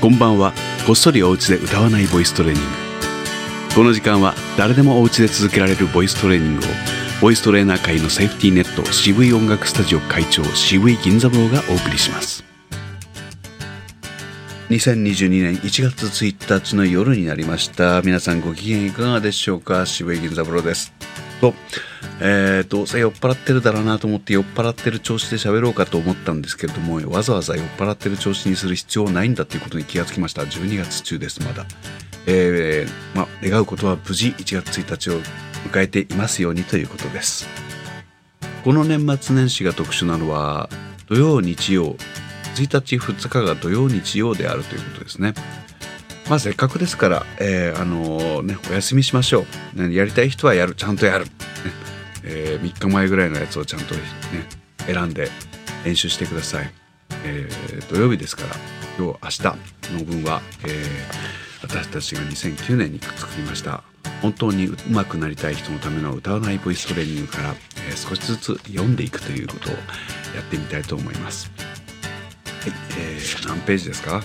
[0.00, 0.52] こんばんは。
[0.86, 2.68] こっそりお家で歌わないボイストレーニング。
[3.74, 6.68] この時間は誰でもお家で続けられるボイストレーニングを
[7.20, 12.44] ボイストレーナー界のセーフティーネット渋い音楽スタジオ会長渋い銀座坊がお送りします。
[14.70, 18.00] 2022年1月1日の夜になりました。
[18.02, 19.84] 皆さんご機嫌いかがでしょうか？
[19.84, 20.92] 渋い銀座坊です。
[21.40, 21.54] と、
[22.20, 30.42] えー、どうせ酔っ払ってるだろうなと思って酔っ払ってる調子で喋ろうかと思ったんですけれどもわざわざ酔っ払ってる調子にする必要ないんだっていうことに気がつきました。
[30.42, 31.66] 12月中ですまだ。
[32.26, 35.20] えー、ま願うことは無事1月1日を
[35.70, 37.48] 迎えていますようにということです。
[38.64, 40.68] この年末年始が特殊なのは
[41.08, 41.96] 土曜日曜
[42.54, 45.34] 1日2日が土曜日曜であるということですね。
[46.28, 49.46] まあせっかくですから、えー、あのー、ね、お休みしましょ
[49.76, 50.74] う、ね、やりたい人はやる。
[50.74, 51.30] ちゃんとやる、ね
[52.24, 54.00] えー、3日前ぐらいのやつをちゃんと、ね、
[54.86, 55.30] 選んで
[55.84, 56.70] 練習してください、
[57.24, 58.48] えー、土曜日ですから
[58.98, 59.52] 今日明
[59.92, 60.84] 日の分は、え、
[61.62, 63.82] 私たちが2009年に作りました
[64.20, 67.54] 本当に上手くなりたい人のための歌わないボイストレーニングから、
[67.90, 69.78] え、少しずつ読んでいくということをや
[70.40, 71.50] ってみたいと思います。
[72.60, 74.22] はい、えー、何ページですか？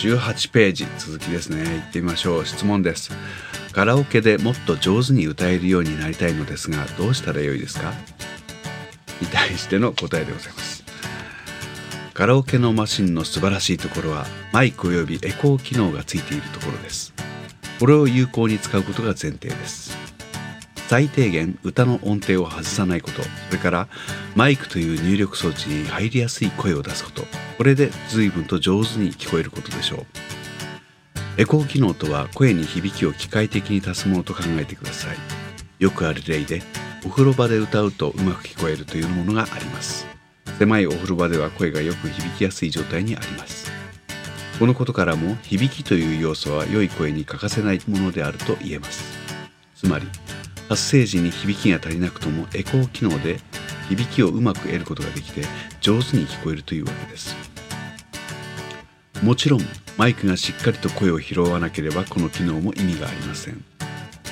[0.00, 1.62] 18ページ続きですね。
[1.62, 2.46] 行ってみましょう。
[2.46, 3.10] 質問です。
[3.72, 7.92] カラオケでもっと上手に歌えるようになりたいのですがどうしたらよいですか？
[9.20, 10.84] に対しての答えでございます。
[12.14, 17.12] カラオケのマシンの素晴らしいところはマイクおよびエコー機能がついているところです。
[17.78, 19.99] これを有効に使うことが前提です。
[20.90, 23.22] 最低限歌の音程を外さないこと。
[23.22, 23.88] それから
[24.34, 27.22] マイクという入力装置に入りやすい声を出すこと。
[27.58, 30.06] これで随分と上手に聞こえることでしょう。
[31.36, 35.16] エコー機能とは声に響きを機械的に足すものと考えてください。
[35.78, 36.60] よくある例で
[37.06, 40.08] お風呂場で歌うとうまく聞こえるというものがあります。
[40.58, 43.70] 狭いお風呂場では声がよく響きやすい状態にあります。
[44.58, 49.04] このことからも響きという要素は良い声に欠かせないものであると言えます。
[49.76, 50.08] つまり
[50.70, 53.40] 発声時に響きが足りなくともエコー機能で
[53.88, 55.42] 響きをうまく得ることができて
[55.80, 57.34] 上手に聞こえるというわけです。
[59.20, 59.60] もちろん
[59.98, 63.64] マイクがしっかりと声を拾わなければこの機能も意味がありません。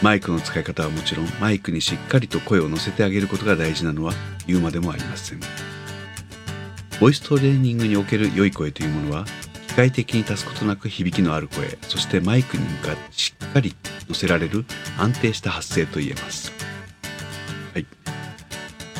[0.00, 4.12] マイクの使い方はもちろんマイクにしっかりと声を乗せてあげることが大事なのは
[4.46, 5.40] 言うまでもありません。
[7.00, 9.24] ボイストレーニングにおける良い声というものは
[9.66, 13.74] 機械的に足すことなく響きのある声そしてマイクに向かってしっかり
[14.08, 14.64] 乗せられる
[14.98, 16.52] 安定した発声と言えます。
[17.74, 17.86] はい、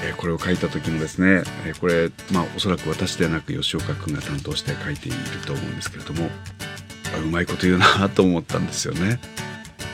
[0.02, 6.28] え、これを書いた時もですね、え、これまあおそらく私ではなく吉岡君が担当して書いていると思うんですけれども
[7.24, 9.20] うまいこと言うなと思ったんですよね。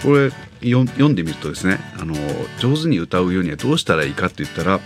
[0.02, 0.30] これ
[0.62, 2.14] 読んでみるとですねあの
[2.58, 4.80] 上手に歌うようにはどうしたらいいかって言ったら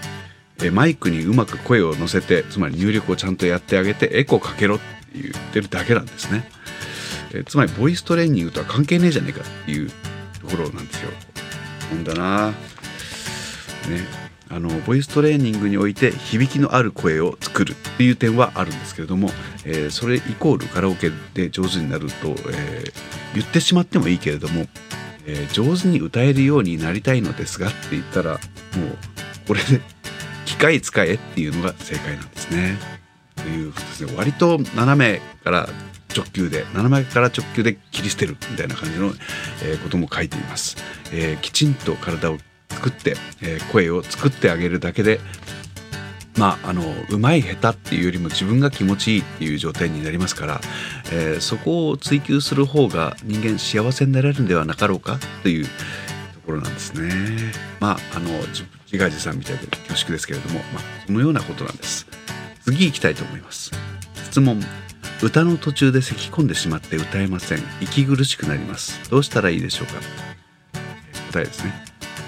[0.63, 4.85] えマイクにうまく声を乗せてつまり入力をちゃんとやってあげてエコーかけろって
[5.15, 6.49] 言ってるだけなんですね。
[7.33, 9.91] えつまりボイストレーニングとは関係ねえじゃねえかっていう
[10.41, 11.11] ところなんですよ。
[11.95, 12.51] んだな。
[12.51, 14.29] ね。
[14.51, 19.29] あのボイストレーニングにおいて響きのある声を作るっていう点はあるんですけれども、
[19.67, 22.93] えー、それイコールカラオケで上手になると、えー、
[23.35, 24.65] 言ってしまってもいいけれども、
[25.27, 28.41] えー、上手に歌えるようになりたいのですがって言ったらもう
[29.47, 29.83] これで
[30.47, 32.79] 機械使えっていうのが正解なんですね。
[33.37, 35.69] というですね割と斜めから
[36.19, 39.13] 直球で斜めから直球で切り捨てるみたいな感じの、
[39.65, 40.77] えー、ことも書いています、
[41.13, 42.39] えー、きちんと体を
[42.71, 45.21] 作って、えー、声を作ってあげるだけで
[46.37, 50.61] まああのうまい下手っていうよりも自分が気持ちいいっていう状態になりますから、
[51.13, 55.71] えー、そこを追求する方が人間幸せになれるんではなかろうかというと
[56.47, 57.53] ころなんですね。
[57.81, 62.07] まああの自画自賛みたいで恐縮ですけれども、まあ、そのようなことなんです。
[62.63, 63.73] 次行きたいと思います。
[64.31, 64.61] 質問
[65.21, 67.59] 歌の途中で咳き込んでしまって歌えません。
[67.81, 69.11] 息苦しくなります。
[69.11, 69.95] どうしたらいいでしょうか？
[71.33, 71.75] 答えですね。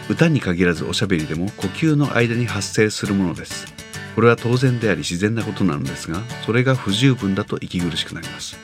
[0.09, 3.73] 歌に限らずおしゃべりでも呼吸の間に発生するものです。
[4.17, 8.59] これは当然であり自然なことなのですがそれが不十分だと息苦しくなります。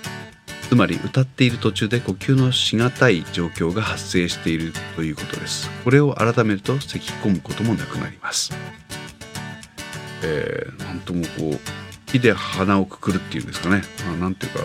[0.69, 5.71] つまり歌っている途中で呼吸のしがたい状況が発生しているということです。
[5.85, 8.53] これを改めると咳き込むこともなくなります。
[10.25, 11.61] えー、なんともこう
[12.19, 14.61] 木で鼻をくくるっていうんですかね、まあ、なんていうか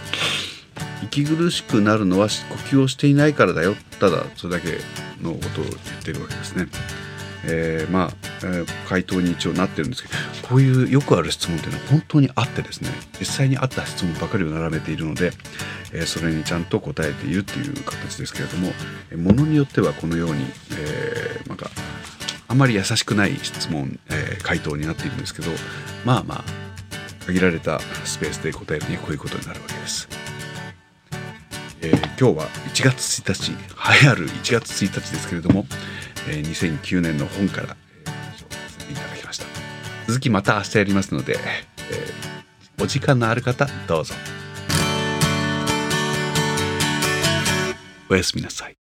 [1.03, 4.77] 息苦しくなるのは呼吸をしていないからだよただそれだけ
[5.21, 6.67] のことを言ってるわけですね。
[7.43, 8.11] えー、まあ、
[8.43, 10.13] えー、回答に一応なってるんですけど
[10.47, 12.89] こういうよくある質問っていうのは本当にあってですね
[13.19, 15.31] 実際にあった質問ばかりを並べているので、
[15.91, 18.71] えー、それにちゃんと答えているっていう形ですけれども
[19.17, 20.45] ものによってはこのように、
[20.77, 21.71] えー、なんか
[22.47, 25.49] あまり優しくない質問、え、回答になっているんですけど
[26.05, 26.70] まあまあ
[27.25, 30.07] 限られたスペースで答えるにはこういうことになるわけです。
[31.83, 35.65] えー、今日は1月1日流行る1月1日ですけれども、
[36.29, 37.75] えー、2009年の本から、
[38.05, 39.45] えー、紹介させていただきました。
[40.07, 41.37] 続きまた明日やりますので、
[41.91, 44.13] えー、お時間のある方どうぞ。
[48.09, 48.80] おやすみなさい。